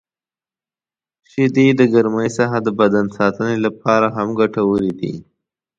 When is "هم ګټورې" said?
4.15-4.91